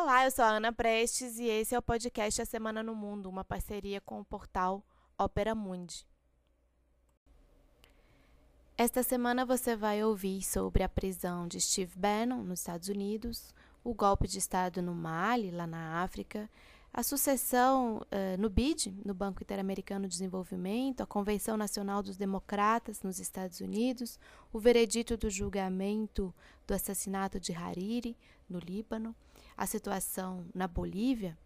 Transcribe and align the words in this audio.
Olá, 0.00 0.24
eu 0.24 0.30
sou 0.30 0.44
a 0.44 0.50
Ana 0.50 0.72
Prestes 0.72 1.40
e 1.40 1.46
esse 1.48 1.74
é 1.74 1.78
o 1.78 1.82
podcast 1.82 2.40
A 2.40 2.46
Semana 2.46 2.84
no 2.84 2.94
Mundo, 2.94 3.28
uma 3.28 3.42
parceria 3.42 4.00
com 4.00 4.20
o 4.20 4.24
portal 4.24 4.80
Opera 5.18 5.56
Mundi. 5.56 6.06
Esta 8.76 9.02
semana 9.02 9.44
você 9.44 9.74
vai 9.74 10.04
ouvir 10.04 10.40
sobre 10.44 10.84
a 10.84 10.88
prisão 10.88 11.48
de 11.48 11.60
Steve 11.60 11.98
Bannon 11.98 12.44
nos 12.44 12.60
Estados 12.60 12.88
Unidos, 12.88 13.52
o 13.82 13.92
golpe 13.92 14.28
de 14.28 14.38
Estado 14.38 14.80
no 14.80 14.94
Mali, 14.94 15.50
lá 15.50 15.66
na 15.66 16.00
África, 16.00 16.48
a 16.94 17.02
sucessão 17.02 17.96
uh, 17.96 18.40
no 18.40 18.48
BID, 18.48 19.02
no 19.04 19.12
Banco 19.12 19.42
Interamericano 19.42 20.06
de 20.06 20.12
Desenvolvimento, 20.12 21.00
a 21.00 21.06
Convenção 21.06 21.56
Nacional 21.56 22.04
dos 22.04 22.16
Democratas 22.16 23.02
nos 23.02 23.18
Estados 23.18 23.60
Unidos, 23.60 24.16
o 24.52 24.60
veredito 24.60 25.16
do 25.16 25.28
julgamento 25.28 26.32
do 26.68 26.72
assassinato 26.72 27.40
de 27.40 27.52
Hariri, 27.52 28.16
no 28.48 28.60
Líbano, 28.60 29.12
a 29.58 29.66
situação 29.66 30.46
na 30.54 30.68
Bolívia, 30.68 31.36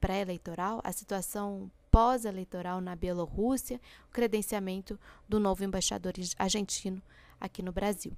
pré-eleitoral, 0.00 0.80
a 0.82 0.90
situação 0.92 1.70
pós-eleitoral 1.90 2.80
na 2.80 2.96
Bielorrússia, 2.96 3.78
o 4.08 4.10
credenciamento 4.10 4.98
do 5.28 5.38
novo 5.38 5.62
embaixador 5.62 6.14
argentino 6.38 7.02
aqui 7.38 7.62
no 7.62 7.70
Brasil. 7.70 8.16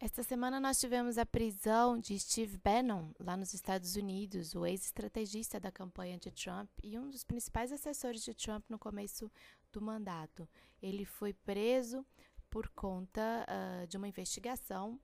Esta 0.00 0.22
semana 0.22 0.58
nós 0.58 0.80
tivemos 0.80 1.18
a 1.18 1.26
prisão 1.26 1.98
de 1.98 2.18
Steve 2.18 2.58
Bannon, 2.58 3.10
lá 3.20 3.36
nos 3.36 3.52
Estados 3.52 3.94
Unidos, 3.94 4.54
o 4.54 4.66
ex-estrategista 4.66 5.60
da 5.60 5.70
campanha 5.70 6.18
de 6.18 6.30
Trump 6.32 6.68
e 6.82 6.98
um 6.98 7.10
dos 7.10 7.22
principais 7.22 7.70
assessores 7.70 8.24
de 8.24 8.34
Trump 8.34 8.64
no 8.68 8.78
começo 8.78 9.30
do 9.70 9.80
mandato. 9.80 10.48
Ele 10.82 11.04
foi 11.04 11.32
preso 11.34 12.04
por 12.50 12.68
conta 12.70 13.46
uh, 13.46 13.86
de 13.86 13.96
uma 13.96 14.08
investigação 14.08 14.98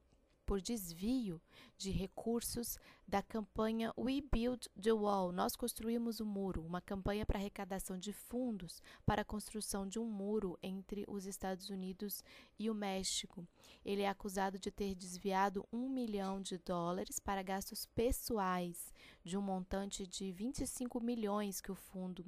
por 0.49 0.63
desvio 0.63 1.39
de 1.77 1.91
recursos 1.91 2.79
da 3.07 3.21
campanha 3.21 3.93
We 3.99 4.23
Build 4.33 4.67
the 4.81 4.93
Wall, 4.95 5.31
Nós 5.31 5.55
Construímos 5.55 6.21
o 6.21 6.25
Muro, 6.25 6.65
uma 6.65 6.81
campanha 6.81 7.27
para 7.27 7.39
arrecadação 7.39 7.99
de 7.99 8.15
fundos 8.15 8.81
para 9.05 9.21
a 9.21 9.25
construção 9.27 9.87
de 9.87 9.99
um 9.99 10.07
muro 10.07 10.59
entre 10.63 11.05
os 11.07 11.27
Estados 11.27 11.69
Unidos 11.69 12.25
e 12.59 12.71
o 12.71 12.75
México. 12.75 13.47
Ele 13.85 14.01
é 14.01 14.09
acusado 14.09 14.59
de 14.59 14.71
ter 14.71 14.95
desviado 14.95 15.69
um 15.71 15.87
milhão 15.87 16.41
de 16.41 16.57
dólares 16.57 17.19
para 17.19 17.43
gastos 17.43 17.85
pessoais, 17.85 18.91
de 19.23 19.37
um 19.37 19.43
montante 19.43 20.07
de 20.07 20.33
25 20.33 20.99
milhões 20.99 21.61
que 21.61 21.71
o 21.71 21.75
fundo 21.75 22.25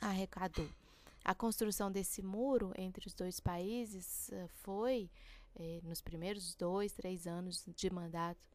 arrecadou. 0.00 0.68
A 1.24 1.34
construção 1.34 1.92
desse 1.92 2.22
muro 2.22 2.72
entre 2.74 3.06
os 3.06 3.14
dois 3.14 3.38
países 3.38 4.30
uh, 4.30 4.48
foi 4.48 5.10
eh, 5.56 5.80
nos 5.82 6.00
primeiros 6.00 6.54
dois, 6.54 6.92
três 6.92 7.26
anos 7.26 7.64
de 7.66 7.90
mandato 7.90 8.48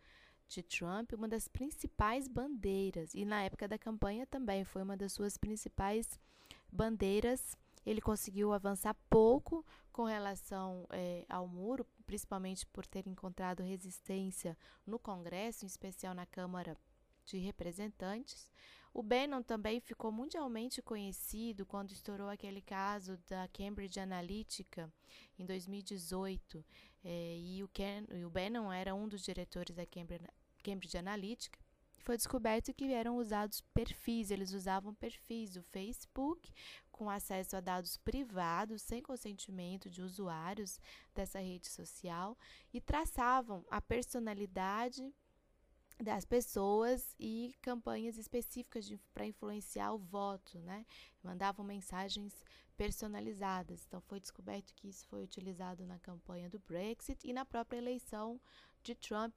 de 0.47 0.61
Trump, 0.61 1.13
uma 1.13 1.27
das 1.27 1.47
principais 1.47 2.27
bandeiras, 2.27 3.13
e 3.13 3.25
na 3.25 3.43
época 3.43 3.67
da 3.67 3.77
campanha 3.77 4.25
também 4.27 4.63
foi 4.63 4.83
uma 4.83 4.95
das 4.95 5.13
suas 5.13 5.37
principais 5.37 6.19
bandeiras. 6.71 7.57
Ele 7.85 7.99
conseguiu 7.99 8.53
avançar 8.53 8.95
pouco 9.09 9.65
com 9.91 10.03
relação 10.05 10.87
eh, 10.91 11.25
ao 11.27 11.47
muro, 11.47 11.85
principalmente 12.05 12.65
por 12.67 12.85
ter 12.85 13.07
encontrado 13.07 13.61
resistência 13.61 14.57
no 14.85 14.97
Congresso, 14.97 15.65
em 15.65 15.67
especial 15.67 16.13
na 16.13 16.25
Câmara 16.25 16.77
de 17.25 17.37
Representantes. 17.37 18.49
O 18.93 19.01
Bannon 19.01 19.41
também 19.41 19.79
ficou 19.79 20.11
mundialmente 20.11 20.79
conhecido 20.79 21.65
quando 21.65 21.91
estourou 21.91 22.29
aquele 22.29 22.61
caso 22.61 23.17
da 23.27 23.47
Cambridge 23.47 23.99
Analytica 23.99 24.93
em 25.37 25.45
2018. 25.45 26.63
É, 27.03 27.37
e, 27.39 27.63
o 27.63 27.67
Ken, 27.69 28.05
e 28.13 28.23
o 28.23 28.29
Bannon 28.29 28.71
era 28.71 28.93
um 28.93 29.07
dos 29.07 29.23
diretores 29.23 29.75
da 29.75 29.85
Cambridge, 29.85 30.27
Cambridge 30.63 30.97
Analytica. 30.97 31.59
Foi 32.03 32.17
descoberto 32.17 32.73
que 32.73 32.93
eram 32.93 33.17
usados 33.17 33.61
perfis, 33.73 34.29
eles 34.29 34.51
usavam 34.51 34.93
perfis 34.93 35.53
do 35.53 35.63
Facebook 35.63 36.51
com 36.91 37.09
acesso 37.09 37.55
a 37.55 37.61
dados 37.61 37.97
privados, 37.97 38.81
sem 38.81 39.01
consentimento 39.01 39.89
de 39.89 40.01
usuários 40.01 40.79
dessa 41.15 41.39
rede 41.39 41.67
social, 41.67 42.37
e 42.73 42.81
traçavam 42.81 43.65
a 43.71 43.81
personalidade 43.81 45.13
das 46.01 46.25
pessoas 46.25 47.15
e 47.19 47.55
campanhas 47.61 48.17
específicas 48.17 48.91
para 49.13 49.25
influenciar 49.25 49.93
o 49.93 49.97
voto, 49.97 50.59
né? 50.59 50.85
Mandavam 51.21 51.65
mensagens 51.65 52.33
personalizadas. 52.75 53.85
Então 53.87 54.01
foi 54.01 54.19
descoberto 54.19 54.73
que 54.73 54.89
isso 54.89 55.05
foi 55.07 55.23
utilizado 55.23 55.85
na 55.85 55.99
campanha 55.99 56.49
do 56.49 56.59
Brexit 56.59 57.25
e 57.27 57.33
na 57.33 57.45
própria 57.45 57.77
eleição 57.77 58.39
de 58.81 58.95
Trump 58.95 59.33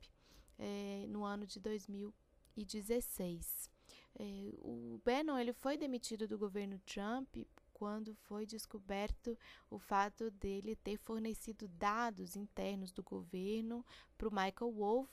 eh, 0.59 1.05
no 1.09 1.25
ano 1.25 1.47
de 1.47 1.61
2016. 1.61 3.71
Eh, 4.19 4.51
o 4.59 5.01
Bannon 5.05 5.39
ele 5.39 5.53
foi 5.53 5.77
demitido 5.77 6.27
do 6.27 6.39
governo 6.39 6.79
Trump 6.81 7.37
quando 7.73 8.15
foi 8.15 8.47
descoberto 8.47 9.39
o 9.69 9.79
fato 9.79 10.31
dele 10.31 10.75
ter 10.77 10.97
fornecido 10.97 11.69
dados 11.69 12.35
internos 12.35 12.91
do 12.91 13.03
governo 13.03 13.85
para 14.17 14.29
o 14.29 14.35
Michael 14.35 14.73
Wolff 14.73 15.13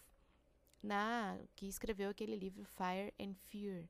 na 0.84 1.40
que 1.56 1.66
escreveu 1.66 2.10
aquele 2.10 2.36
livro 2.36 2.66
Fire 2.66 3.14
and 3.20 3.34
Fear. 3.48 3.88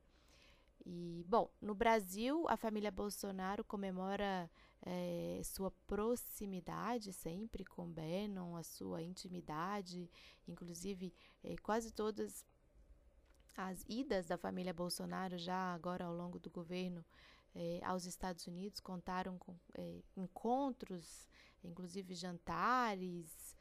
E, 0.85 1.25
bom, 1.27 1.49
no 1.61 1.73
Brasil, 1.73 2.45
a 2.47 2.55
família 2.55 2.91
Bolsonaro 2.91 3.63
comemora 3.63 4.49
é, 4.81 5.41
sua 5.43 5.71
proximidade 5.87 7.13
sempre 7.13 7.63
com 7.63 7.89
Bannon, 7.89 8.55
a 8.55 8.63
sua 8.63 9.01
intimidade, 9.01 10.09
inclusive 10.47 11.13
é, 11.43 11.55
quase 11.57 11.91
todas 11.91 12.45
as 13.55 13.83
idas 13.87 14.27
da 14.27 14.37
família 14.37 14.73
Bolsonaro, 14.73 15.37
já 15.37 15.73
agora 15.73 16.05
ao 16.05 16.13
longo 16.13 16.37
do 16.37 16.49
governo, 16.49 17.03
é, 17.55 17.79
aos 17.83 18.05
Estados 18.05 18.45
Unidos, 18.47 18.79
contaram 18.79 19.37
com 19.37 19.55
encontros, 20.17 21.29
inclusive 21.63 22.13
jantares, 22.13 23.55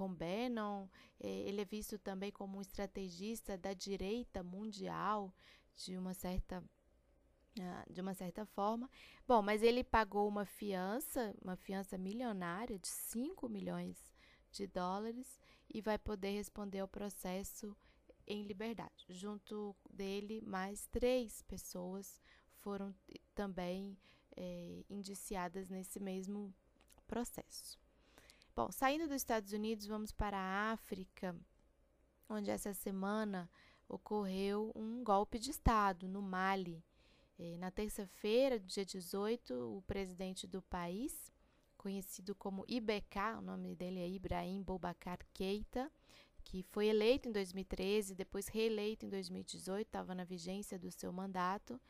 com 0.00 0.14
Bannon. 0.14 0.88
Eh, 1.20 1.42
ele 1.46 1.60
é 1.60 1.64
visto 1.66 1.98
também 1.98 2.32
como 2.32 2.56
um 2.56 2.62
estrategista 2.62 3.58
da 3.58 3.74
direita 3.74 4.42
mundial, 4.42 5.34
de 5.76 5.98
uma 5.98 6.14
certa 6.14 6.64
ah, 7.60 7.84
de 7.90 8.00
uma 8.00 8.14
certa 8.14 8.46
forma. 8.46 8.88
Bom, 9.26 9.42
mas 9.42 9.62
ele 9.62 9.84
pagou 9.84 10.26
uma 10.26 10.46
fiança, 10.46 11.34
uma 11.42 11.56
fiança 11.56 11.98
milionária 11.98 12.78
de 12.78 12.88
5 12.88 13.46
milhões 13.48 13.98
de 14.50 14.66
dólares 14.66 15.38
e 15.68 15.82
vai 15.82 15.98
poder 15.98 16.30
responder 16.30 16.78
ao 16.78 16.88
processo 16.88 17.76
em 18.26 18.44
liberdade. 18.44 19.04
Junto 19.10 19.76
dele, 19.90 20.40
mais 20.40 20.86
três 20.86 21.42
pessoas 21.42 22.22
foram 22.60 22.94
também 23.34 23.98
é, 24.36 24.82
indiciadas 24.88 25.68
nesse 25.68 26.00
mesmo 26.00 26.54
processo. 27.06 27.79
Bom, 28.60 28.70
saindo 28.70 29.08
dos 29.08 29.16
Estados 29.16 29.54
Unidos, 29.54 29.86
vamos 29.86 30.12
para 30.12 30.36
a 30.36 30.72
África, 30.72 31.34
onde 32.28 32.50
essa 32.50 32.74
semana 32.74 33.50
ocorreu 33.88 34.70
um 34.76 35.02
golpe 35.02 35.38
de 35.38 35.50
Estado 35.50 36.06
no 36.06 36.20
Mali. 36.20 36.84
Eh, 37.38 37.56
na 37.56 37.70
terça-feira, 37.70 38.60
dia 38.60 38.84
18, 38.84 39.54
o 39.54 39.80
presidente 39.86 40.46
do 40.46 40.60
país, 40.60 41.32
conhecido 41.78 42.34
como 42.34 42.66
IBK, 42.68 43.38
o 43.38 43.40
nome 43.40 43.74
dele 43.74 43.98
é 43.98 44.06
Ibrahim 44.06 44.62
Boubacar 44.62 45.20
Keita, 45.32 45.90
que 46.44 46.62
foi 46.62 46.88
eleito 46.88 47.30
em 47.30 47.32
2013, 47.32 48.14
depois 48.14 48.46
reeleito 48.46 49.06
em 49.06 49.08
2018, 49.08 49.86
estava 49.86 50.14
na 50.14 50.24
vigência 50.24 50.78
do 50.78 50.90
seu 50.90 51.10
mandato, 51.10 51.80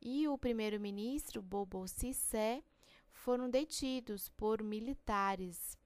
e 0.00 0.28
o 0.28 0.38
primeiro-ministro 0.38 1.42
Bobo 1.42 1.84
Cissé 1.88 2.62
foram 3.10 3.50
detidos 3.50 4.28
por 4.28 4.62
militares 4.62 5.81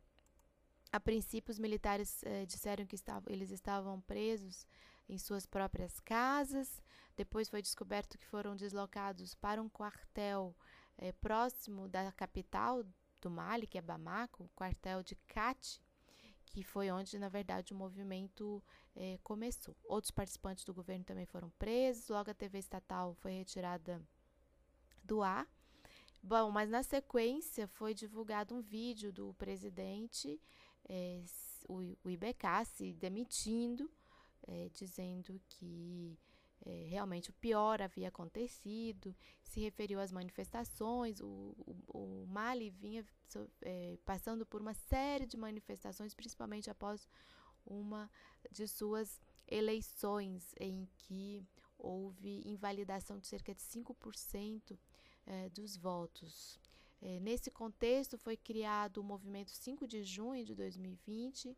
a 0.92 1.00
princípio, 1.00 1.52
os 1.52 1.58
militares 1.58 2.22
eh, 2.24 2.46
disseram 2.46 2.86
que 2.86 2.94
estavam, 2.94 3.32
eles 3.32 3.50
estavam 3.50 4.00
presos 4.00 4.66
em 5.08 5.18
suas 5.18 5.46
próprias 5.46 5.98
casas. 6.00 6.82
Depois 7.16 7.48
foi 7.48 7.62
descoberto 7.62 8.18
que 8.18 8.26
foram 8.26 8.56
deslocados 8.56 9.34
para 9.34 9.60
um 9.60 9.68
quartel 9.68 10.54
eh, 10.98 11.12
próximo 11.12 11.88
da 11.88 12.10
capital 12.12 12.84
do 13.20 13.30
Mali, 13.30 13.66
que 13.66 13.78
é 13.78 13.82
Bamako, 13.82 14.44
o 14.44 14.48
quartel 14.50 15.02
de 15.02 15.16
Kati, 15.26 15.82
que 16.46 16.62
foi 16.62 16.90
onde, 16.90 17.18
na 17.18 17.28
verdade, 17.28 17.72
o 17.72 17.76
movimento 17.76 18.62
eh, 18.94 19.18
começou. 19.22 19.76
Outros 19.84 20.10
participantes 20.10 20.64
do 20.64 20.74
governo 20.74 21.04
também 21.04 21.26
foram 21.26 21.50
presos. 21.58 22.08
Logo, 22.08 22.30
a 22.30 22.34
TV 22.34 22.58
estatal 22.58 23.14
foi 23.14 23.32
retirada 23.32 24.00
do 25.02 25.22
ar. 25.22 25.46
Bom, 26.22 26.50
mas 26.50 26.68
na 26.68 26.82
sequência 26.82 27.68
foi 27.68 27.94
divulgado 27.94 28.54
um 28.54 28.60
vídeo 28.60 29.12
do 29.12 29.32
presidente 29.34 30.40
é, 30.88 31.22
o, 31.68 31.96
o 32.04 32.10
IBK 32.10 32.64
se 32.64 32.92
demitindo, 32.92 33.90
é, 34.46 34.68
dizendo 34.72 35.40
que 35.48 36.18
é, 36.64 36.86
realmente 36.88 37.30
o 37.30 37.34
pior 37.34 37.82
havia 37.82 38.08
acontecido, 38.08 39.14
se 39.42 39.60
referiu 39.60 40.00
às 40.00 40.10
manifestações. 40.12 41.20
O, 41.20 41.54
o, 41.58 41.76
o 41.88 42.26
Mali 42.26 42.70
vinha 42.70 43.04
é, 43.62 43.98
passando 44.04 44.46
por 44.46 44.60
uma 44.60 44.74
série 44.74 45.26
de 45.26 45.36
manifestações, 45.36 46.14
principalmente 46.14 46.70
após 46.70 47.08
uma 47.64 48.10
de 48.50 48.66
suas 48.66 49.20
eleições 49.48 50.54
em 50.58 50.88
que 50.96 51.44
houve 51.78 52.42
invalidação 52.44 53.18
de 53.18 53.26
cerca 53.26 53.54
de 53.54 53.62
5% 53.62 54.78
eh, 55.26 55.48
dos 55.50 55.76
votos. 55.76 56.58
Eh, 57.02 57.20
nesse 57.20 57.50
contexto, 57.50 58.16
foi 58.18 58.36
criado 58.36 58.98
o 58.98 59.04
movimento 59.04 59.50
5 59.50 59.86
de 59.86 60.02
junho 60.02 60.44
de 60.44 60.54
2020, 60.54 61.56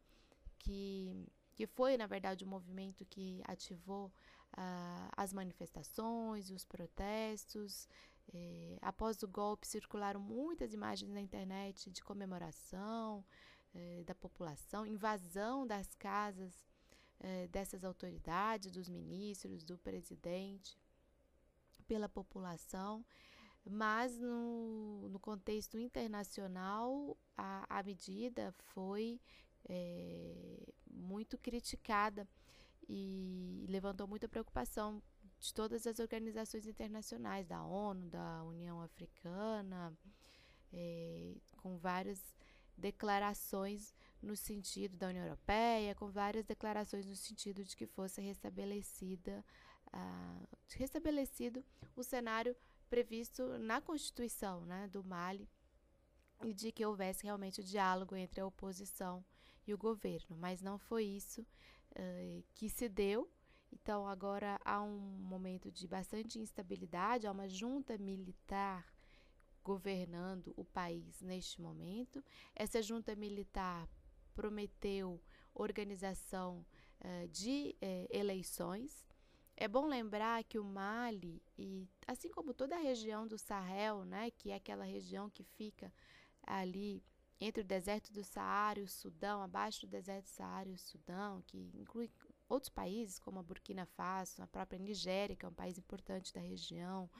que, 0.59 1.27
que 1.55 1.67
foi, 1.67 1.97
na 1.97 2.07
verdade, 2.07 2.45
o 2.45 2.49
movimento 2.49 3.05
que 3.07 3.43
ativou 3.47 4.13
ah, 4.53 5.11
as 5.17 5.33
manifestações, 5.33 6.51
os 6.51 6.65
protestos. 6.65 7.89
Eh, 8.35 8.79
após 8.83 9.23
o 9.23 9.29
golpe, 9.29 9.67
circularam 9.67 10.21
muitas 10.21 10.73
imagens 10.75 11.11
na 11.11 11.21
internet 11.21 11.91
de 11.91 12.03
comemoração 12.03 13.25
eh, 13.75 14.03
da 14.05 14.15
população, 14.15 14.87
invasão 14.87 15.67
das 15.67 15.95
casas 15.95 16.53
eh, 17.21 17.49
dessas 17.49 17.85
autoridades, 17.85 18.71
dos 18.71 18.89
ministros, 18.89 19.65
do 19.65 19.79
presidente, 19.79 20.79
pela 21.87 22.09
população. 22.09 23.05
Mas 23.71 24.19
no, 24.19 25.09
no 25.11 25.19
contexto 25.19 25.79
internacional, 25.79 27.17
a, 27.37 27.79
a 27.79 27.83
medida 27.83 28.55
foi 28.73 29.21
é, 29.69 30.73
muito 30.91 31.37
criticada 31.37 32.27
e 32.89 33.67
levantou 33.69 34.09
muita 34.09 34.29
preocupação 34.29 35.03
de 35.39 35.53
todas 35.53 35.87
as 35.87 35.99
organizações 35.99 36.67
internacionais, 36.67 37.47
da 37.47 37.63
ONU, 37.63 38.09
da 38.09 38.43
União 38.45 38.81
Africana, 38.81 39.97
é, 40.73 41.35
com 41.59 41.77
várias 41.77 42.21
declarações 42.77 43.95
no 44.23 44.35
sentido 44.35 44.97
da 44.97 45.09
União 45.09 45.25
Europeia, 45.25 45.95
com 45.95 46.09
várias 46.11 46.45
declarações 46.45 47.07
no 47.07 47.15
sentido 47.15 47.65
de 47.65 47.77
que 47.77 47.87
fosse 47.87 48.21
restabelecida, 48.21 49.45
uh, 49.89 50.49
restabelecido 50.71 51.65
o 51.95 52.03
cenário 52.03 52.57
previsto 52.89 53.59
na 53.59 53.81
Constituição 53.81 54.65
né, 54.65 54.89
do 54.89 55.05
Mali 55.05 55.49
e 56.45 56.53
de 56.53 56.73
que 56.73 56.85
houvesse 56.85 57.25
realmente 57.25 57.61
o 57.61 57.65
diálogo 57.65 58.17
entre 58.17 58.41
a 58.41 58.47
oposição 58.47 59.25
e 59.67 59.75
o 59.75 59.79
governo, 59.79 60.37
mas 60.37 60.63
não 60.63 60.79
foi 60.79 61.05
isso 61.05 61.43
uh, 61.43 62.45
que 62.55 62.69
se 62.71 62.89
deu. 62.89 63.31
Então, 63.71 64.09
agora 64.09 64.59
há 64.65 64.81
um 64.83 64.99
momento 64.99 65.71
de 65.71 65.87
bastante 65.87 66.39
instabilidade, 66.39 67.27
há 67.27 67.33
uma 67.33 67.49
junta 67.49 67.99
militar 67.99 68.87
governando 69.63 70.55
o 70.57 70.65
país 70.65 71.21
neste 71.21 71.61
momento. 71.61 72.25
Essa 72.55 72.81
junta 72.81 73.15
militar 73.15 73.87
prometeu 74.35 75.21
organização 75.53 76.65
uh, 77.01 77.29
de 77.29 77.77
uh, 77.83 78.07
eleições. 78.11 79.07
É 79.61 79.67
bom 79.67 79.87
lembrar 79.87 80.45
que 80.45 80.57
o 80.57 80.63
Mali, 80.63 81.43
e 81.59 81.89
assim 82.07 82.31
como 82.31 82.55
toda 82.55 82.77
a 82.77 82.81
região 82.81 83.27
do 83.27 83.37
Sahel, 83.37 84.05
né, 84.05 84.31
que 84.31 84.53
é 84.53 84.55
aquela 84.55 84.85
região 84.85 85.29
que 85.29 85.43
fica 85.43 85.93
ali 86.45 87.03
entre 87.41 87.63
o 87.63 87.65
deserto 87.65 88.13
do 88.13 88.23
Saara 88.23 88.79
e 88.79 88.85
o 88.85 88.89
Sudão, 88.89 89.43
abaixo 89.43 89.81
do 89.81 89.91
deserto 89.91 90.27
do 90.27 90.31
Saara 90.31 90.69
e 90.69 90.75
o 90.75 90.79
Sudão, 90.79 91.43
que 91.43 91.59
inclui 91.75 92.09
outros 92.49 92.71
países 92.71 93.19
como 93.19 93.41
a 93.41 93.43
Burkina 93.43 93.85
Faso, 93.85 94.41
a 94.41 94.47
própria 94.47 94.79
Nigéria, 94.79 95.35
que 95.35 95.45
é 95.45 95.49
um 95.49 95.53
país 95.53 95.77
importante 95.77 96.33
da 96.33 96.41
região, 96.41 97.11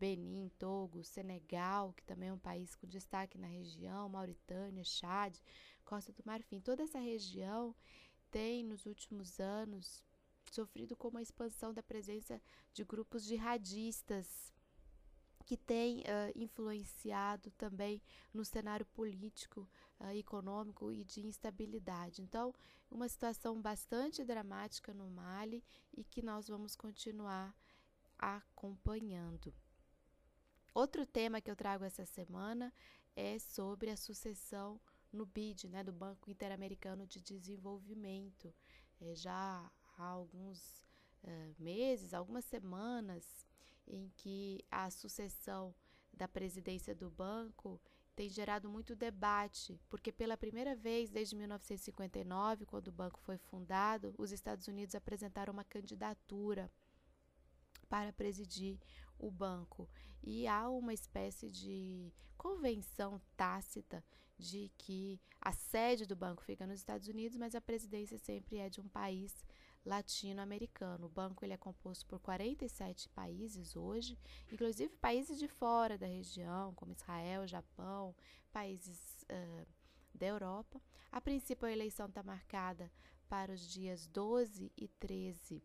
Benin, 0.00 0.50
Togo, 0.58 1.04
Senegal, 1.04 1.92
que 1.92 2.04
também 2.04 2.30
é 2.30 2.32
um 2.32 2.38
país 2.38 2.74
com 2.74 2.86
destaque 2.86 3.36
na 3.36 3.48
região, 3.48 4.08
Mauritânia, 4.08 4.82
Chad, 4.82 5.38
Costa 5.84 6.10
do 6.10 6.22
Marfim. 6.24 6.58
Toda 6.58 6.84
essa 6.84 6.98
região 6.98 7.76
tem, 8.30 8.64
nos 8.64 8.86
últimos 8.86 9.38
anos, 9.38 10.02
sofrido 10.54 10.96
com 10.96 11.08
uma 11.08 11.22
expansão 11.22 11.72
da 11.72 11.82
presença 11.82 12.40
de 12.72 12.84
grupos 12.84 13.24
jihadistas 13.24 14.52
que 15.44 15.56
tem 15.56 16.00
uh, 16.00 16.32
influenciado 16.34 17.50
também 17.52 18.00
no 18.32 18.44
cenário 18.44 18.86
político, 18.86 19.68
uh, 20.00 20.10
econômico 20.16 20.92
e 20.92 21.04
de 21.04 21.26
instabilidade. 21.26 22.22
Então, 22.22 22.54
uma 22.90 23.08
situação 23.08 23.60
bastante 23.60 24.24
dramática 24.24 24.94
no 24.94 25.10
Mali 25.10 25.64
e 25.92 26.04
que 26.04 26.22
nós 26.22 26.48
vamos 26.48 26.76
continuar 26.76 27.54
acompanhando. 28.18 29.52
Outro 30.74 31.04
tema 31.04 31.40
que 31.40 31.50
eu 31.50 31.56
trago 31.56 31.84
essa 31.84 32.06
semana 32.06 32.72
é 33.14 33.38
sobre 33.38 33.90
a 33.90 33.96
sucessão 33.96 34.80
no 35.12 35.26
BID, 35.26 35.68
né, 35.68 35.84
do 35.84 35.92
Banco 35.92 36.30
Interamericano 36.30 37.06
de 37.06 37.20
Desenvolvimento. 37.20 38.54
É, 39.00 39.14
já 39.14 39.70
há 40.02 40.08
alguns 40.08 40.82
uh, 41.24 41.54
meses, 41.58 42.12
algumas 42.12 42.44
semanas, 42.44 43.46
em 43.86 44.10
que 44.16 44.64
a 44.70 44.90
sucessão 44.90 45.74
da 46.12 46.28
presidência 46.28 46.94
do 46.94 47.10
banco 47.10 47.80
tem 48.14 48.28
gerado 48.28 48.68
muito 48.68 48.94
debate, 48.94 49.80
porque 49.88 50.12
pela 50.12 50.36
primeira 50.36 50.76
vez 50.76 51.10
desde 51.10 51.34
1959, 51.34 52.66
quando 52.66 52.88
o 52.88 52.92
banco 52.92 53.18
foi 53.20 53.38
fundado, 53.38 54.14
os 54.18 54.32
Estados 54.32 54.68
Unidos 54.68 54.94
apresentaram 54.94 55.52
uma 55.52 55.64
candidatura 55.64 56.70
para 57.88 58.12
presidir 58.12 58.78
o 59.18 59.30
banco. 59.30 59.88
E 60.22 60.46
há 60.46 60.68
uma 60.68 60.92
espécie 60.92 61.50
de 61.50 62.12
convenção 62.36 63.20
tácita 63.36 64.04
de 64.38 64.70
que 64.76 65.20
a 65.40 65.52
sede 65.52 66.06
do 66.06 66.16
banco 66.16 66.42
fica 66.42 66.66
nos 66.66 66.80
Estados 66.80 67.08
Unidos, 67.08 67.36
mas 67.36 67.54
a 67.54 67.60
presidência 67.60 68.18
sempre 68.18 68.58
é 68.58 68.68
de 68.68 68.80
um 68.80 68.88
país 68.88 69.34
latino-americano. 69.84 71.06
O 71.06 71.08
banco 71.08 71.44
ele 71.44 71.52
é 71.52 71.56
composto 71.56 72.06
por 72.06 72.20
47 72.20 73.08
países 73.10 73.76
hoje, 73.76 74.18
inclusive 74.50 74.94
países 74.96 75.38
de 75.38 75.48
fora 75.48 75.98
da 75.98 76.06
região, 76.06 76.74
como 76.74 76.92
Israel, 76.92 77.46
Japão, 77.46 78.14
países 78.52 79.24
uh, 79.24 79.66
da 80.14 80.26
Europa. 80.26 80.80
A 81.10 81.20
princípio, 81.20 81.66
a 81.66 81.72
eleição 81.72 82.06
está 82.06 82.22
marcada 82.22 82.90
para 83.28 83.52
os 83.52 83.60
dias 83.60 84.06
12 84.06 84.72
e 84.76 84.88
13 84.88 85.62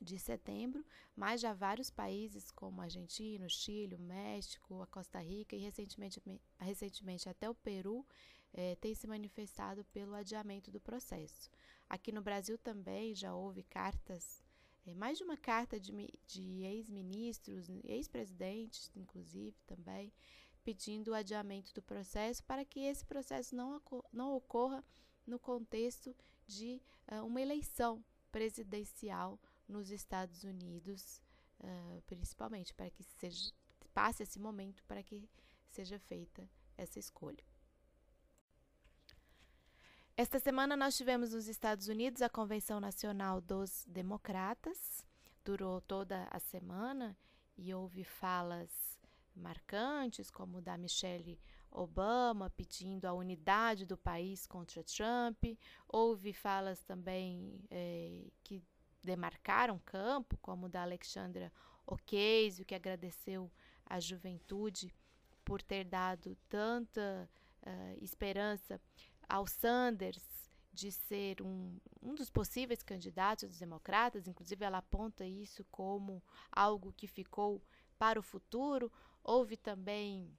de 0.00 0.18
setembro, 0.18 0.84
mas 1.16 1.40
já 1.40 1.54
vários 1.54 1.90
países 1.90 2.50
como 2.50 2.82
Argentina, 2.82 3.48
Chile, 3.48 3.96
México, 3.96 4.82
a 4.82 4.86
Costa 4.86 5.18
Rica 5.20 5.56
e 5.56 5.60
recentemente, 5.60 6.22
recentemente 6.58 7.28
até 7.28 7.48
o 7.48 7.54
Peru 7.54 8.06
eh, 8.52 8.76
têm 8.76 8.94
se 8.94 9.06
manifestado 9.06 9.84
pelo 9.86 10.14
adiamento 10.14 10.70
do 10.70 10.80
processo. 10.80 11.50
Aqui 11.88 12.10
no 12.12 12.22
Brasil 12.22 12.58
também 12.58 13.14
já 13.14 13.34
houve 13.34 13.62
cartas, 13.62 14.42
eh, 14.86 14.94
mais 14.94 15.18
de 15.18 15.24
uma 15.24 15.36
carta 15.36 15.78
de, 15.78 15.92
de 16.26 16.62
ex-ministros, 16.64 17.68
ex-presidentes, 17.84 18.90
inclusive 18.94 19.56
também, 19.66 20.12
pedindo 20.64 21.10
o 21.10 21.14
adiamento 21.14 21.72
do 21.74 21.82
processo 21.82 22.42
para 22.44 22.64
que 22.64 22.80
esse 22.80 23.04
processo 23.04 23.54
não, 23.54 23.80
não 24.12 24.34
ocorra 24.34 24.82
no 25.26 25.38
contexto 25.38 26.14
de 26.46 26.80
uh, 27.10 27.24
uma 27.24 27.40
eleição 27.40 28.04
presidencial 28.32 29.38
nos 29.68 29.90
Estados 29.90 30.42
Unidos, 30.42 31.22
uh, 31.60 32.02
principalmente, 32.02 32.74
para 32.74 32.90
que 32.90 33.02
seja, 33.02 33.52
passe 33.92 34.22
esse 34.22 34.38
momento 34.38 34.82
para 34.84 35.02
que 35.02 35.28
seja 35.68 35.98
feita 35.98 36.48
essa 36.76 36.98
escolha. 36.98 37.44
Esta 40.16 40.38
semana 40.38 40.76
nós 40.76 40.96
tivemos 40.96 41.34
nos 41.34 41.48
Estados 41.48 41.88
Unidos 41.88 42.22
a 42.22 42.28
Convenção 42.28 42.78
Nacional 42.78 43.40
dos 43.40 43.84
Democratas, 43.88 45.04
durou 45.44 45.80
toda 45.80 46.28
a 46.30 46.38
semana 46.38 47.18
e 47.58 47.74
houve 47.74 48.04
falas 48.04 48.70
marcantes, 49.34 50.30
como 50.30 50.60
da 50.60 50.78
Michelle 50.78 51.36
Obama 51.68 52.48
pedindo 52.48 53.06
a 53.06 53.12
unidade 53.12 53.84
do 53.84 53.96
país 53.96 54.46
contra 54.46 54.84
Trump. 54.84 55.58
Houve 55.88 56.32
falas 56.32 56.80
também 56.84 57.64
eh, 57.68 58.30
que 58.44 58.62
demarcaram 59.02 59.80
campo, 59.80 60.38
como 60.40 60.68
da 60.68 60.82
Alexandra 60.82 61.52
Ocasio, 61.84 62.64
que 62.64 62.76
agradeceu 62.76 63.50
à 63.84 63.98
juventude 63.98 64.94
por 65.44 65.60
ter 65.60 65.84
dado 65.84 66.36
tanta 66.48 67.28
uh, 67.66 68.04
esperança 68.04 68.80
ao 69.34 69.48
Sanders 69.48 70.22
de 70.72 70.92
ser 70.92 71.42
um, 71.42 71.76
um 72.00 72.14
dos 72.14 72.30
possíveis 72.30 72.84
candidatos 72.84 73.48
dos 73.48 73.58
democratas, 73.58 74.28
inclusive 74.28 74.64
ela 74.64 74.78
aponta 74.78 75.26
isso 75.26 75.64
como 75.72 76.22
algo 76.52 76.92
que 76.92 77.08
ficou 77.08 77.60
para 77.98 78.18
o 78.18 78.22
futuro. 78.22 78.92
Houve 79.24 79.56
também 79.56 80.30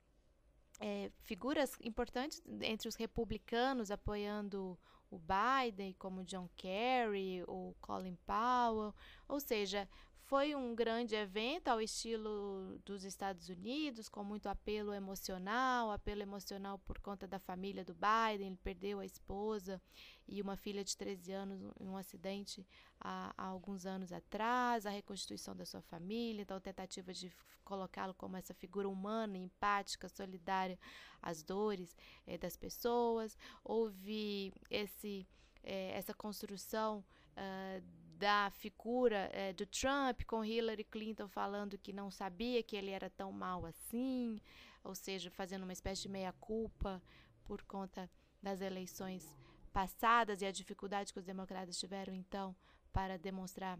é, 0.80 1.12
figuras 1.24 1.74
importantes 1.82 2.42
entre 2.62 2.88
os 2.88 2.96
republicanos 2.96 3.92
apoiando 3.92 4.80
o 5.12 5.20
Biden, 5.20 5.94
como 6.00 6.24
John 6.24 6.50
Kerry 6.56 7.44
ou 7.48 7.76
Colin 7.82 8.18
Powell, 8.26 8.96
ou 9.28 9.42
seja, 9.42 9.90
foi 10.26 10.56
um 10.56 10.74
grande 10.74 11.14
evento 11.14 11.68
ao 11.68 11.80
estilo 11.80 12.80
dos 12.84 13.04
Estados 13.04 13.48
Unidos, 13.48 14.10
com 14.10 14.24
muito 14.24 14.50
apelo 14.50 14.92
emocional, 14.92 15.92
apelo 15.92 16.22
emocional 16.22 16.80
por 16.80 16.98
conta 17.00 17.28
da 17.28 17.38
família 17.38 17.86
do 17.86 17.94
Biden. 17.94 18.48
Ele 18.48 18.58
perdeu 18.64 19.00
a 19.00 19.06
esposa 19.06 19.80
e 20.28 20.42
uma 20.42 20.58
filha 20.58 20.84
de 20.84 20.98
13 20.98 21.32
anos 21.32 21.62
em 21.80 21.88
um 21.88 21.96
acidente 21.96 22.66
há, 23.00 23.36
há 23.38 23.46
alguns 23.46 23.86
anos 23.86 24.12
atrás, 24.12 24.88
a 24.88 24.90
reconstituição 24.90 25.56
da 25.56 25.64
sua 25.64 25.82
família, 25.84 26.42
então 26.42 26.60
tentativa 26.60 27.14
de 27.14 27.32
colocá-lo 27.64 28.16
como 28.16 28.36
essa 28.36 28.54
figura 28.54 28.90
humana, 28.90 29.38
empática, 29.38 30.10
solidária 30.10 30.80
às 31.22 31.44
dores 31.44 31.96
eh, 32.26 32.38
das 32.38 32.58
pessoas. 32.58 33.38
Houve 33.64 34.52
esse, 34.72 35.28
eh, 35.64 35.92
essa 35.96 36.16
construção. 36.16 37.06
Uh, 37.38 38.05
da 38.18 38.50
figura 38.52 39.30
é, 39.34 39.54
do 39.54 39.66
Trump 39.66 40.24
com 40.26 40.44
Hillary 40.44 40.84
Clinton 40.84 41.28
falando 41.28 41.78
que 41.78 41.94
não 41.94 42.10
sabia 42.10 42.64
que 42.64 42.76
ele 42.76 42.92
era 42.92 43.10
tão 43.10 43.32
mal 43.32 43.66
assim, 43.66 44.40
ou 44.84 44.96
seja, 44.96 45.30
fazendo 45.30 45.64
uma 45.64 45.74
espécie 45.74 46.04
de 46.04 46.10
meia-culpa 46.10 47.02
por 47.44 47.62
conta 47.64 48.10
das 48.42 48.62
eleições 48.62 49.38
passadas 49.74 50.42
e 50.42 50.46
a 50.46 50.52
dificuldade 50.52 51.12
que 51.12 51.20
os 51.20 51.26
democratas 51.26 51.78
tiveram 51.78 52.14
então 52.14 52.56
para 52.94 53.18
demonstrar 53.18 53.78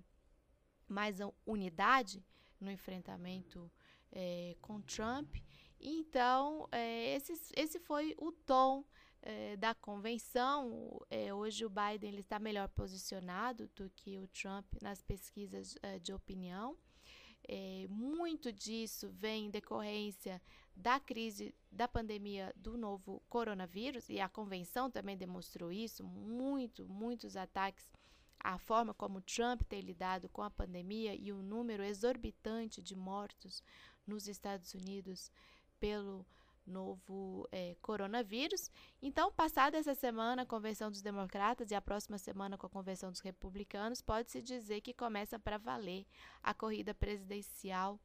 mais 0.88 1.20
unidade 1.46 2.24
no 2.60 2.70
enfrentamento 2.70 3.72
é, 4.12 4.56
com 4.62 4.82
Trump. 4.82 5.36
Então, 5.80 6.68
é, 6.72 7.16
esse, 7.16 7.34
esse 7.56 7.80
foi 7.80 8.16
o 8.18 8.32
tom 8.32 8.84
é, 9.26 9.58
da 9.58 9.74
convenção, 9.74 11.02
é, 11.10 11.34
hoje 11.34 11.66
o 11.66 11.70
Biden 11.70 12.16
está 12.18 12.38
melhor 12.38 12.70
posicionado 12.70 13.68
do 13.76 13.90
que 13.90 14.20
o 14.20 14.28
Trump 14.28 14.66
nas 14.82 15.02
pesquisas 15.02 15.76
é, 15.82 15.98
de 16.00 16.14
opinião. 16.14 16.78
muito 17.90 18.52
disso 18.52 19.10
vem 19.10 19.48
em 19.48 19.52
decorrência 19.52 20.42
da 20.76 21.00
crise 21.00 21.54
da 21.72 21.88
pandemia 21.88 22.54
do 22.56 22.78
novo 22.78 23.22
coronavírus, 23.28 24.10
e 24.10 24.20
a 24.20 24.30
convenção 24.30 24.92
também 24.92 25.18
demonstrou 25.18 25.72
isso, 25.72 26.04
muito, 26.04 26.88
muitos 26.88 27.36
ataques 27.36 27.92
à 28.40 28.60
forma 28.60 28.94
como 28.94 29.22
Trump 29.22 29.64
tem 29.64 29.82
lidado 29.82 30.30
com 30.30 30.44
a 30.44 30.52
pandemia 30.52 31.16
e 31.16 31.32
o 31.32 31.42
número 31.42 31.84
exorbitante 31.84 32.80
de 32.80 32.96
mortos 32.96 33.64
nos 34.06 34.28
Estados 34.28 34.76
Unidos 34.76 35.32
pelo 35.80 36.26
novo 36.66 37.48
é, 37.52 37.76
coronavírus. 37.82 38.70
Então, 39.02 39.32
passada 39.32 39.78
essa 39.78 39.94
semana 39.94 40.42
a 40.42 40.46
convenção 40.46 40.90
dos 40.90 41.02
democratas 41.02 41.72
e 41.72 41.76
a 41.76 41.82
próxima 41.82 42.18
semana 42.18 42.58
com 42.58 42.66
a 42.66 42.70
convenção 42.70 43.12
dos 43.12 43.20
republicanos, 43.20 44.02
pode-se 44.02 44.42
dizer 44.42 44.82
que 44.82 44.94
começa 44.94 45.38
para 45.38 45.58
valer 45.58 46.06
a 46.42 46.54
corrida 46.54 46.94
presidencial 46.94 48.00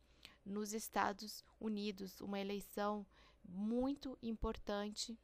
nos 0.45 0.73
Estados 0.73 1.45
Unidos, 1.59 2.21
uma 2.21 2.39
eleição 2.39 3.07
muito 3.45 4.19
importante 4.23 5.19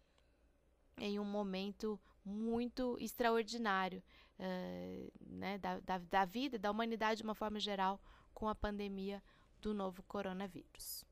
em 0.98 1.18
um 1.18 1.24
momento 1.24 2.00
muito 2.24 2.96
extraordinário 2.98 4.02
uh, 4.38 5.12
né, 5.20 5.58
da, 5.58 5.78
da, 5.80 5.98
da 5.98 6.24
vida, 6.24 6.58
da 6.58 6.70
humanidade 6.70 7.18
de 7.18 7.24
uma 7.24 7.34
forma 7.34 7.60
geral, 7.60 8.00
com 8.34 8.48
a 8.48 8.54
pandemia 8.54 9.22
do 9.60 9.72
novo 9.72 10.02
coronavírus. 10.02 11.04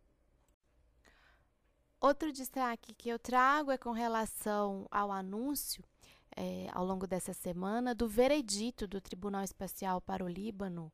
Outro 2.05 2.31
destaque 2.31 2.93
que 2.93 3.09
eu 3.09 3.19
trago 3.19 3.71
é 3.71 3.79
com 3.79 3.91
relação 3.91 4.87
ao 4.91 5.11
anúncio, 5.11 5.83
é, 6.37 6.69
ao 6.75 6.85
longo 6.85 7.07
dessa 7.07 7.33
semana, 7.33 7.95
do 7.95 8.07
veredito 8.07 8.87
do 8.87 9.01
Tribunal 9.01 9.43
Espacial 9.43 10.03
para 10.03 10.23
o 10.23 10.29
Líbano 10.29 10.93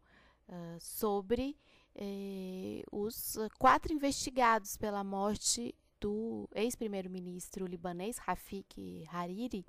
uh, 0.48 0.78
sobre 0.78 1.58
eh, 1.96 2.84
os 2.92 3.36
quatro 3.58 3.92
investigados 3.92 4.76
pela 4.76 5.02
morte 5.02 5.74
do 5.98 6.48
ex-primeiro-ministro 6.54 7.66
libanês 7.66 8.16
Rafik 8.16 9.04
Hariri 9.12 9.66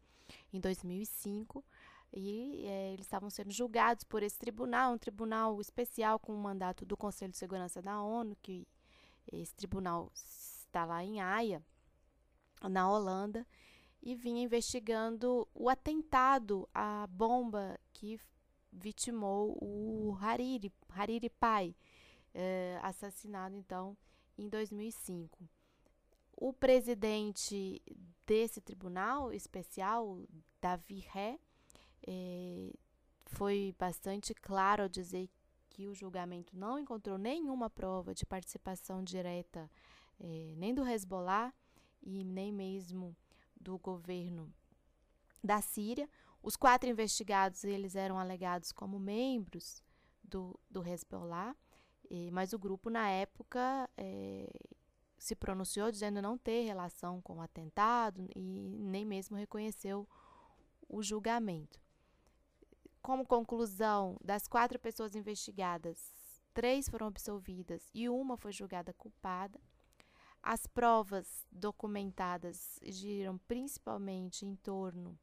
em 0.54 0.60
2005 0.60 1.66
e 2.14 2.68
é, 2.68 2.94
eles 2.94 3.08
estavam 3.08 3.32
sendo 3.32 3.50
julgados 3.50 4.04
por 4.04 4.22
esse 4.22 4.38
tribunal, 4.38 4.94
um 4.94 4.98
tribunal 5.00 5.60
especial 5.60 6.20
com 6.20 6.36
o 6.36 6.38
mandato 6.38 6.86
do 6.86 6.96
Conselho 6.96 7.32
de 7.32 7.40
Segurança 7.40 7.82
da 7.82 8.00
ONU, 8.00 8.38
que 8.44 8.68
esse 9.32 9.56
tribunal 9.56 10.12
está 10.72 10.86
lá 10.86 11.04
em 11.04 11.20
Haia, 11.20 11.62
na 12.64 12.90
Holanda, 12.90 13.46
e 14.02 14.16
vinha 14.16 14.42
investigando 14.42 15.48
o 15.54 15.70
atentado 15.70 16.68
à 16.74 17.06
bomba 17.08 17.78
que 17.94 18.20
vitimou 18.72 19.58
o 19.62 20.18
Hariri, 20.20 20.72
Hariri 20.90 21.30
pai, 21.30 21.76
eh, 22.34 22.80
assassinado 22.82 23.54
então 23.56 23.98
em 24.38 24.48
2005. 24.48 25.48
O 26.38 26.54
presidente 26.54 27.82
desse 28.26 28.62
tribunal 28.62 29.34
especial, 29.34 30.20
Davi 30.62 31.00
Ré, 31.00 31.38
eh, 32.08 32.74
foi 33.26 33.76
bastante 33.78 34.34
claro 34.34 34.84
ao 34.84 34.90
dizer 34.90 35.30
que 35.70 35.88
o 35.88 35.94
julgamento 35.94 36.58
não 36.58 36.80
encontrou 36.80 37.18
nenhuma 37.18 37.70
prova 37.70 38.16
de 38.16 38.26
participação 38.26 39.04
direta 39.04 39.70
é, 40.22 40.54
nem 40.56 40.74
do 40.74 40.88
Hezbollah 40.88 41.54
e 42.02 42.24
nem 42.24 42.52
mesmo 42.52 43.16
do 43.60 43.78
governo 43.78 44.54
da 45.44 45.62
Síria. 45.62 46.10
Os 46.42 46.56
quatro 46.56 46.90
investigados 46.90 47.64
eles 47.64 47.96
eram 47.96 48.18
alegados 48.18 48.72
como 48.72 49.00
membros 49.00 49.84
do, 50.24 50.60
do 50.70 50.88
Hezbollah, 50.88 51.56
mas 52.32 52.52
o 52.52 52.60
grupo 52.60 52.90
na 52.90 53.10
época 53.10 53.90
é, 53.96 54.50
se 55.18 55.36
pronunciou 55.36 55.92
dizendo 55.92 56.22
não 56.22 56.38
ter 56.38 56.64
relação 56.64 57.22
com 57.22 57.38
o 57.38 57.42
atentado 57.42 58.28
e 58.36 58.78
nem 58.80 59.06
mesmo 59.06 59.38
reconheceu 59.38 60.08
o 60.90 61.02
julgamento. 61.02 61.80
Como 63.02 63.26
conclusão, 63.26 64.18
das 64.24 64.48
quatro 64.48 64.78
pessoas 64.78 65.16
investigadas, 65.16 66.12
três 66.54 66.90
foram 66.90 67.08
absolvidas 67.08 67.90
e 67.94 68.10
uma 68.10 68.36
foi 68.36 68.52
julgada 68.52 68.94
culpada. 68.94 69.60
As 70.44 70.66
provas 70.66 71.46
documentadas 71.52 72.80
giram 72.84 73.38
principalmente 73.48 74.46
em 74.46 74.56
torno 74.56 75.18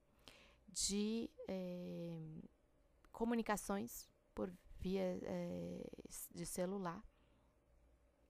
de 0.69 1.29
é, 1.49 2.17
comunicações 3.11 4.09
por 4.35 4.53
via 4.79 5.19
é, 5.23 5.91
de 6.33 6.47
celular. 6.47 7.03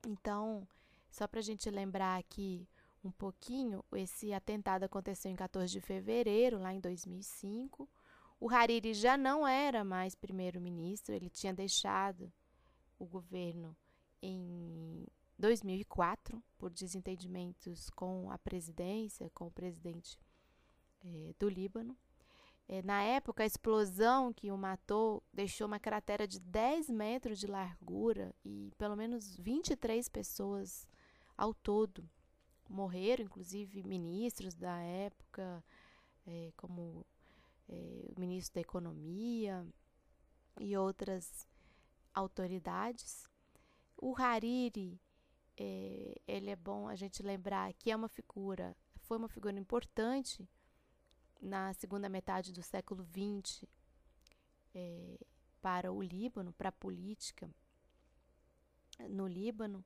Então, 0.07 0.67
só 1.11 1.27
para 1.27 1.41
a 1.41 1.43
gente 1.43 1.69
lembrar 1.71 2.19
aqui 2.19 2.67
um 3.05 3.11
pouquinho, 3.11 3.85
esse 3.93 4.33
atentado 4.33 4.85
aconteceu 4.85 5.31
em 5.31 5.37
14 5.37 5.71
de 5.71 5.81
fevereiro, 5.81 6.59
lá 6.59 6.73
em 6.73 6.81
2005. 6.81 7.89
O 8.41 8.49
Hariri 8.49 8.95
já 8.95 9.17
não 9.17 9.47
era 9.47 9.85
mais 9.85 10.15
primeiro-ministro, 10.15 11.15
ele 11.15 11.29
tinha 11.29 11.53
deixado 11.53 12.33
o 12.99 13.05
governo 13.05 13.77
em 14.23 15.07
2004, 15.39 16.43
por 16.59 16.71
desentendimentos 16.71 17.89
com 17.91 18.31
a 18.31 18.39
presidência, 18.39 19.31
com 19.31 19.47
o 19.47 19.51
presidente 19.51 20.19
é, 21.05 21.35
do 21.39 21.49
Líbano. 21.49 21.97
É, 22.67 22.83
na 22.83 23.03
época, 23.03 23.43
a 23.43 23.47
explosão 23.47 24.33
que 24.33 24.51
o 24.51 24.59
matou 24.59 25.23
deixou 25.33 25.67
uma 25.67 25.79
cratera 25.79 26.27
de 26.27 26.39
10 26.41 26.91
metros 26.91 27.39
de 27.39 27.47
largura 27.47 28.35
e 28.45 28.73
pelo 28.77 28.97
menos 28.97 29.37
23 29.37 30.09
pessoas 30.09 30.87
ao 31.37 31.55
todo 31.55 32.09
morreram, 32.69 33.25
inclusive 33.25 33.83
ministros 33.83 34.55
da 34.55 34.79
época, 34.81 35.65
é, 36.27 36.53
como 36.57 37.07
o 37.69 38.21
ministro 38.21 38.55
da 38.55 38.61
Economia 38.63 39.67
e 40.59 40.77
outras 40.77 41.47
autoridades. 42.15 43.29
O 43.97 44.15
Hariri 44.17 44.99
é, 45.59 46.21
ele 46.27 46.51
é 46.51 46.57
bom 46.57 46.87
a 46.87 46.95
gente 46.95 47.23
lembrar 47.23 47.73
que 47.75 47.91
é 47.91 47.97
uma 47.97 48.09
figura, 48.09 48.77
foi 49.01 49.17
uma 49.17 49.29
figura 49.29 49.59
importante 49.59 50.49
na 51.41 51.73
segunda 51.75 52.09
metade 52.09 52.53
do 52.53 52.63
século 52.63 53.05
XX 53.05 53.65
é, 54.75 55.19
para 55.61 55.93
o 55.93 56.01
Líbano, 56.01 56.53
para 56.53 56.69
a 56.69 56.73
política 56.73 57.51
no 59.09 59.27
Líbano. 59.27 59.85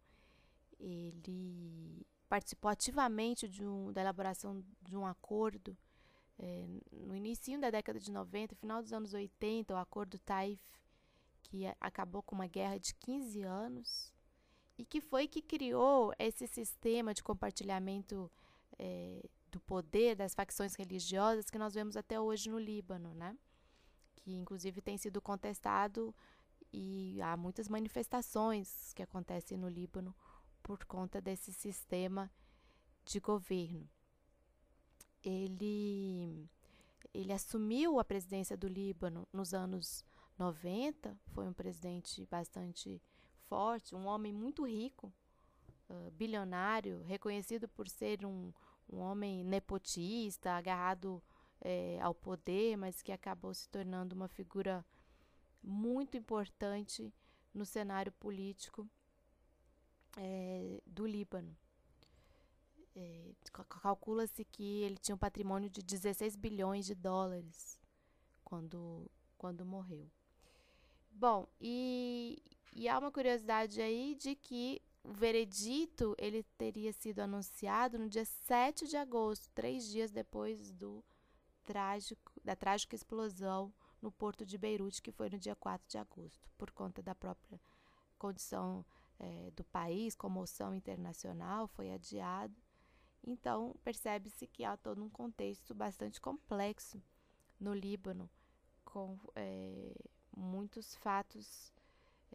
Ele 0.79 2.07
participou 2.29 2.71
ativamente 2.71 3.49
um, 3.62 3.93
da 3.93 4.00
elaboração 4.00 4.64
de 4.83 4.97
um 4.97 5.07
acordo 5.07 5.76
é, 6.38 6.67
no 6.91 7.14
início 7.14 7.59
da 7.61 7.71
década 7.71 7.99
de 7.99 8.11
90, 8.11 8.55
final 8.57 8.83
dos 8.83 8.93
anos 8.93 9.14
80, 9.14 9.73
o 9.73 9.76
acordo 9.76 10.19
Taif, 10.19 10.61
que 11.43 11.64
acabou 11.81 12.23
com 12.23 12.35
uma 12.35 12.47
guerra 12.47 12.79
de 12.79 12.95
15 12.95 13.43
anos 13.43 14.12
e 14.79 14.85
que 14.85 15.00
foi 15.00 15.29
que 15.29 15.43
criou 15.43 16.12
esse 16.19 16.47
sistema 16.47 17.12
de 17.14 17.23
compartilhamento 17.23 18.31
é, 18.79 19.29
do 19.50 19.61
poder 19.61 20.17
das 20.17 20.35
facções 20.35 20.75
religiosas 20.75 21.50
que 21.50 21.59
nós 21.59 21.75
vemos 21.75 21.97
até 21.97 22.21
hoje 22.21 22.50
no 22.50 22.59
Líbano, 22.59 23.14
né? 23.14 23.37
que 24.17 24.33
inclusive 24.35 24.81
tem 24.81 24.97
sido 24.97 25.21
contestado 25.21 26.14
e 26.73 27.21
há 27.21 27.37
muitas 27.37 27.69
manifestações 27.69 28.93
que 28.95 29.02
acontecem 29.02 29.59
no 29.59 29.69
Líbano 29.69 30.14
por 30.62 30.85
conta 30.85 31.21
desse 31.21 31.52
sistema 31.52 32.31
de 33.05 33.21
governo. 33.21 33.88
Ele, 35.23 36.49
ele 37.12 37.33
assumiu 37.33 37.99
a 37.99 38.05
presidência 38.05 38.57
do 38.57 38.69
Líbano 38.69 39.29
nos 39.33 39.52
anos 39.52 40.05
90, 40.38 41.17
foi 41.26 41.47
um 41.47 41.52
presidente 41.52 42.26
bastante 42.26 43.02
forte, 43.52 43.94
um 43.94 44.06
homem 44.06 44.32
muito 44.32 44.66
rico, 44.66 45.12
uh, 45.90 46.11
bilionário, 46.12 47.02
reconhecido 47.02 47.68
por 47.68 47.87
ser 47.87 48.25
um, 48.25 48.50
um 48.90 48.99
homem 48.99 49.44
nepotista, 49.44 50.52
agarrado 50.52 51.23
é, 51.61 52.00
ao 52.00 52.14
poder, 52.14 52.78
mas 52.78 53.02
que 53.02 53.12
acabou 53.12 53.52
se 53.52 53.68
tornando 53.68 54.14
uma 54.14 54.26
figura 54.26 54.82
muito 55.62 56.16
importante 56.16 57.12
no 57.52 57.66
cenário 57.66 58.11
político 58.12 58.88
é, 60.16 60.80
do 60.87 61.06
Líbano. 61.06 61.54
É, 62.97 63.35
Calcula-se 63.82 64.47
que 64.47 64.80
ele 64.80 64.97
tinha 64.97 65.14
um 65.14 65.18
patrimônio 65.18 65.68
de 65.68 65.82
16 65.82 66.37
bilhões 66.37 66.87
de 66.87 66.94
dólares 66.94 67.78
quando, 68.42 69.11
quando 69.37 69.62
morreu. 69.62 70.11
Bom, 71.11 71.47
e, 71.61 72.42
e 72.73 72.88
há 72.88 72.99
uma 72.99 73.12
curiosidade 73.12 73.81
aí 73.81 74.14
de 74.14 74.35
que 74.35 74.81
o 75.05 75.12
veredito 75.12 76.14
ele 76.19 76.43
teria 76.57 76.93
sido 76.93 77.21
anunciado 77.21 77.99
no 77.99 78.09
dia 78.09 78.25
7 78.25 78.87
de 78.87 78.97
agosto, 78.97 79.50
três 79.55 79.87
dias 79.87 80.11
depois 80.11 80.73
do 80.73 81.05
trágico, 81.64 82.33
da 82.43 82.57
trágica 82.57 82.95
explosão 82.95 83.73
no 84.00 84.11
porto 84.11 84.47
de 84.47 84.57
Beirute, 84.57 85.02
que 85.02 85.12
foi 85.12 85.29
no 85.29 85.38
dia 85.38 85.55
4 85.55 85.88
de 85.88 85.99
agosto, 85.99 86.50
por 86.57 86.71
conta 86.71 87.02
da 87.02 87.14
própria 87.14 87.61
condição 88.19 88.85
é, 89.19 89.50
do 89.52 89.64
país, 89.64 90.14
comoção 90.14 90.75
internacional, 90.75 91.69
foi 91.69 91.93
adiado. 91.93 92.55
Então, 93.25 93.76
percebe-se 93.85 94.47
que 94.47 94.64
há 94.64 94.76
todo 94.76 95.02
um 95.02 95.11
contexto 95.11 95.75
bastante 95.75 96.21
complexo 96.21 97.00
no 97.61 97.73
Líbano, 97.73 98.29
com 98.85 99.19
é, 99.37 99.95
muitos 100.37 100.97
fatos 100.97 101.73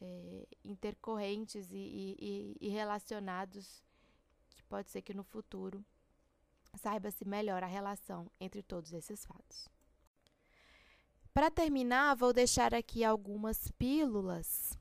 é, 0.01 0.48
intercorrentes 0.63 1.72
e, 1.72 2.16
e, 2.20 2.58
e 2.62 2.70
relacionados, 2.70 3.84
que 4.56 4.63
pode 4.63 4.89
ser 4.89 5.01
que 5.01 5.13
no 5.13 5.24
futuro 5.24 5.84
saiba-se 6.75 7.25
melhor 7.25 7.63
a 7.63 7.68
relação 7.68 8.30
entre 8.39 8.62
todos 8.62 8.94
esses 8.94 9.25
fatos. 9.25 9.68
Para 11.34 11.51
terminar, 11.51 12.16
vou 12.16 12.34
deixar 12.34 12.74
aqui 12.74 13.04
algumas 13.04 13.70
pílulas 13.72 14.77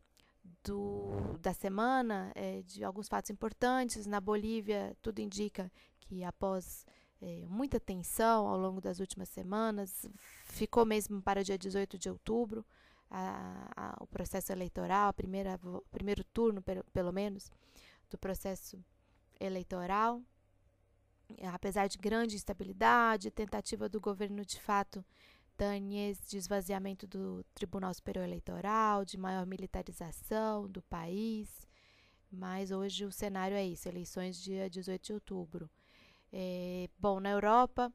do, 0.65 1.37
da 1.41 1.53
semana, 1.53 2.33
é, 2.35 2.63
de 2.63 2.83
alguns 2.83 3.09
fatos 3.09 3.31
importantes. 3.31 4.07
Na 4.07 4.21
Bolívia, 4.21 4.97
tudo 5.03 5.21
indica 5.21 5.71
que 6.01 6.25
após 6.25 6.87
é, 7.21 7.45
muita 7.47 7.79
tensão 7.79 8.47
ao 8.47 8.59
longo 8.59 8.81
das 8.81 9.01
últimas 9.01 9.29
semanas, 9.29 10.07
ficou 10.45 10.85
mesmo 10.85 11.21
para 11.21 11.41
o 11.41 11.45
dia 11.45 11.59
18 11.59 11.99
de 11.99 12.09
outubro 12.09 12.65
a, 13.11 13.71
a, 13.77 13.97
o 14.01 14.07
processo 14.07 14.53
eleitoral, 14.53 15.11
o 15.11 15.83
primeiro 15.91 16.25
turno, 16.33 16.63
pelo, 16.63 16.85
pelo 16.93 17.13
menos, 17.13 17.51
do 18.11 18.19
processo 18.19 18.79
eleitoral 19.41 20.23
apesar 21.53 21.89
de 21.89 21.99
grande 21.99 22.37
instabilidade, 22.37 23.31
tentativa 23.31 23.89
do 23.89 24.01
governo 24.01 24.45
de 24.45 24.61
fato 24.61 25.05
Danies 25.57 26.21
de 26.29 26.37
esvaziamento 26.37 27.07
do 27.07 27.43
Tribunal 27.55 27.93
Superior 27.95 28.25
Eleitoral, 28.25 29.05
de 29.05 29.17
maior 29.17 29.47
militarização 29.47 30.69
do 30.69 30.83
país, 30.83 31.67
mas 32.31 32.71
hoje 32.71 33.07
o 33.07 33.13
cenário 33.13 33.57
é 33.57 33.65
isso, 33.65 33.89
eleições 33.89 34.37
dia 34.37 34.69
18 34.69 35.03
de 35.03 35.13
outubro. 35.15 35.71
É, 36.31 36.91
bom, 36.99 37.21
na 37.21 37.31
Europa 37.31 37.91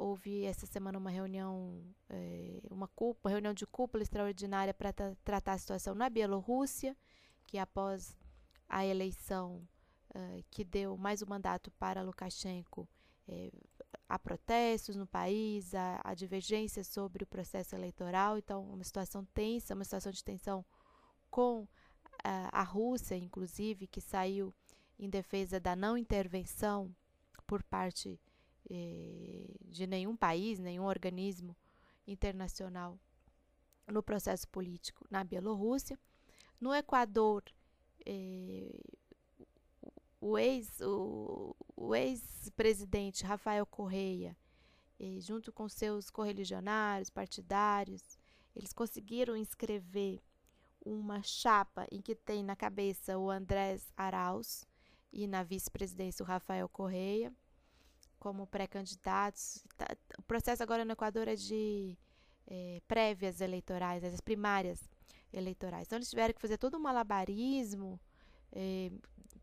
houve 0.00 0.44
essa 0.44 0.66
semana 0.66 0.98
uma 0.98 1.10
reunião, 1.10 1.84
é, 2.08 2.62
uma, 2.70 2.88
cúpula, 2.88 3.20
uma 3.24 3.30
reunião 3.30 3.52
de 3.52 3.66
cúpula 3.66 4.02
extraordinária 4.02 4.72
para 4.72 4.92
tratar 5.22 5.52
a 5.52 5.58
situação 5.58 5.94
na 5.94 6.08
Bielorrússia, 6.08 6.96
que 7.46 7.58
após 7.58 8.16
a 8.68 8.84
eleição 8.84 9.68
uh, 10.14 10.44
que 10.50 10.64
deu 10.64 10.96
mais 10.96 11.22
um 11.22 11.26
mandato 11.26 11.70
para 11.72 12.02
Lukashenko, 12.02 12.88
eh, 13.28 13.52
há 14.08 14.18
protestos 14.18 14.96
no 14.96 15.06
país, 15.06 15.74
há, 15.74 16.00
há 16.02 16.14
divergências 16.14 16.86
sobre 16.86 17.22
o 17.24 17.26
processo 17.26 17.74
eleitoral, 17.74 18.38
então 18.38 18.62
uma 18.64 18.84
situação 18.84 19.24
tensa, 19.34 19.74
uma 19.74 19.84
situação 19.84 20.10
de 20.10 20.24
tensão 20.24 20.64
com 21.30 21.68
a 22.22 22.62
Rússia, 22.62 23.16
inclusive, 23.16 23.86
que 23.86 24.00
saiu 24.00 24.54
em 24.98 25.08
defesa 25.08 25.58
da 25.58 25.74
não 25.74 25.96
intervenção 25.96 26.94
por 27.46 27.62
parte 27.62 28.10
eh, 28.10 28.29
de 28.70 29.86
nenhum 29.86 30.16
país, 30.16 30.58
nenhum 30.58 30.84
organismo 30.84 31.56
internacional 32.06 32.98
no 33.86 34.02
processo 34.02 34.46
político 34.48 35.04
na 35.10 35.24
Bielorrússia. 35.24 35.98
No 36.60 36.74
Equador, 36.74 37.42
eh, 38.06 38.78
o 40.20 40.38
ex 40.38 40.80
o, 40.82 41.56
o 41.74 41.94
ex-presidente 41.94 43.24
Rafael 43.24 43.66
Correia, 43.66 44.36
junto 45.18 45.50
com 45.50 45.68
seus 45.68 46.10
correligionários, 46.10 47.08
partidários, 47.08 48.18
eles 48.54 48.72
conseguiram 48.72 49.34
inscrever 49.34 50.20
uma 50.84 51.22
chapa 51.22 51.86
em 51.90 52.00
que 52.00 52.14
tem 52.14 52.42
na 52.42 52.54
cabeça 52.54 53.18
o 53.18 53.30
Andrés 53.30 53.92
Arauz 53.96 54.66
e 55.12 55.26
na 55.26 55.42
vice-presidência 55.42 56.22
o 56.22 56.26
Rafael 56.26 56.68
Correia 56.68 57.32
como 58.20 58.46
pré-candidatos. 58.46 59.64
Tá, 59.76 59.86
o 60.16 60.22
processo 60.22 60.62
agora 60.62 60.84
no 60.84 60.92
Equador 60.92 61.26
é 61.26 61.34
de 61.34 61.98
é, 62.46 62.80
prévias 62.86 63.40
eleitorais, 63.40 64.04
as 64.04 64.20
primárias 64.20 64.88
eleitorais. 65.32 65.86
Então 65.86 65.98
eles 65.98 66.10
tiveram 66.10 66.34
que 66.34 66.40
fazer 66.40 66.58
todo 66.58 66.76
um 66.76 66.80
malabarismo 66.80 67.98
é, 68.52 68.92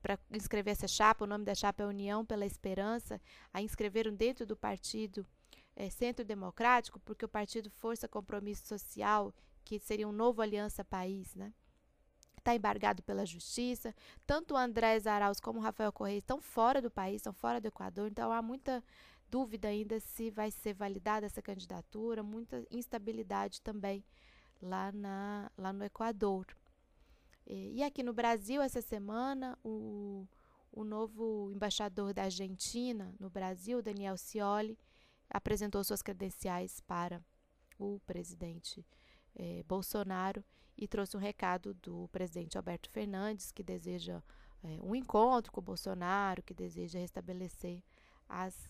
para 0.02 0.18
inscrever 0.32 0.72
essa 0.72 0.88
chapa, 0.88 1.26
o 1.26 1.28
nome 1.28 1.44
da 1.44 1.56
chapa 1.56 1.84
é 1.84 1.86
União 1.86 2.26
pela 2.26 2.46
Esperança, 2.46 3.20
a 3.52 3.62
inscreveram 3.62 4.14
dentro 4.14 4.46
do 4.46 4.56
partido 4.56 5.26
é, 5.76 5.90
Centro 5.90 6.24
Democrático, 6.24 7.00
porque 7.00 7.26
o 7.26 7.30
partido 7.30 7.70
Força 7.70 8.08
Compromisso 8.08 8.66
Social, 8.66 9.34
que 9.66 9.80
seria 9.80 10.08
um 10.08 10.12
novo 10.12 10.42
Aliança 10.42 10.86
País, 10.86 11.36
né? 11.36 11.52
Está 12.48 12.56
embargado 12.56 13.04
pela 13.04 13.26
justiça. 13.26 13.94
Tanto 14.26 14.54
o 14.54 14.58
Arauz 14.58 15.38
como 15.38 15.60
o 15.60 15.62
Rafael 15.62 15.92
Correia 15.92 16.20
estão 16.20 16.40
fora 16.40 16.82
do 16.82 16.90
país, 16.90 17.18
estão 17.18 17.34
fora 17.34 17.60
do 17.60 17.68
Equador, 17.68 18.08
então 18.08 18.32
há 18.32 18.42
muita 18.42 18.82
dúvida 19.30 19.68
ainda 19.68 20.00
se 20.00 20.32
vai 20.32 20.50
ser 20.50 20.74
validada 20.74 21.26
essa 21.26 21.42
candidatura, 21.42 22.24
muita 22.24 22.66
instabilidade 22.72 23.62
também 23.62 24.02
lá, 24.62 24.94
na, 24.94 25.52
lá 25.58 25.74
no 25.74 25.84
Equador. 25.84 26.46
E 27.46 27.84
aqui 27.84 28.02
no 28.02 28.14
Brasil, 28.14 28.62
essa 28.62 28.82
semana, 28.82 29.60
o, 29.62 30.26
o 30.72 30.86
novo 30.86 31.52
embaixador 31.52 32.14
da 32.14 32.24
Argentina 32.24 33.14
no 33.20 33.30
Brasil, 33.30 33.82
Daniel 33.82 34.16
Scioli, 34.16 34.80
apresentou 35.30 35.84
suas 35.84 36.02
credenciais 36.02 36.80
para 36.80 37.22
o 37.78 38.00
presidente 38.08 38.86
eh, 39.36 39.66
Bolsonaro 39.68 40.42
e 40.78 40.88
trouxe 40.88 41.18
um 41.18 41.20
recado 41.20 41.74
do 41.74 42.08
presidente 42.10 42.58
Alberto 42.58 42.90
Fernandes, 42.90 43.52
que 43.52 43.64
deseja 43.64 44.22
eh, 44.64 44.80
um 44.82 44.96
encontro 44.96 45.52
com 45.52 45.60
o 45.60 45.64
Bolsonaro, 45.64 46.44
que 46.44 46.54
deseja 46.54 47.00
restabelecer 47.00 47.84
as 48.30 48.70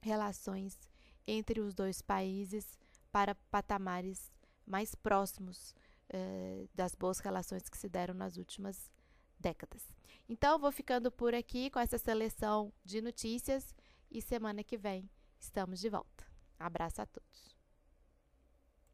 relações 0.00 0.78
entre 1.26 1.60
os 1.60 1.74
dois 1.74 2.02
países 2.02 2.76
para 3.10 3.34
patamares 3.50 4.32
mais 4.66 4.94
próximos 4.94 5.74
eh, 6.08 6.66
das 6.74 6.94
boas 6.94 7.20
relações 7.20 7.68
que 7.68 7.78
se 7.78 7.88
deram 7.88 8.14
nas 8.14 8.36
últimas 8.36 8.90
décadas. 9.38 9.94
Então, 10.28 10.58
vou 10.58 10.72
ficando 10.72 11.10
por 11.10 11.34
aqui 11.34 11.70
com 11.70 11.78
essa 11.78 11.98
seleção 11.98 12.72
de 12.84 13.00
notícias 13.00 13.74
e 14.10 14.20
semana 14.20 14.64
que 14.64 14.76
vem 14.76 15.08
estamos 15.38 15.80
de 15.80 15.88
volta. 15.88 16.24
Abraço 16.58 17.02
a 17.02 17.06
todos. 17.06 17.61